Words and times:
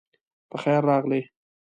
پخیر 0.51 0.81
راغلی 0.89 1.21